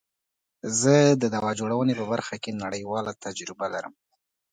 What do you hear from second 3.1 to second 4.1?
تجربه لرم.